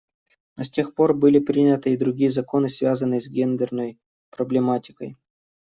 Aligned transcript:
Но 0.57 0.63
с 0.65 0.71
тех 0.71 0.95
пор 0.95 1.13
были 1.13 1.37
приняты 1.37 1.93
и 1.93 1.97
другие 1.97 2.31
законы, 2.31 2.69
связанные 2.69 3.21
с 3.21 3.29
гендерной 3.29 3.99
проблематикой. 4.31 5.15